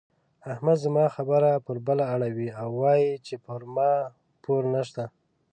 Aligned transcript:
احمد 0.53 0.77
زما 0.85 1.05
خبره 1.15 1.51
پر 1.65 1.77
بله 1.87 2.05
اړوي 2.15 2.49
او 2.61 2.69
وايي 2.81 3.11
چې 3.25 3.35
پر 3.45 3.61
ما 3.75 3.91
پور 4.43 4.63
نه 4.73 4.81
شته. 4.89 5.03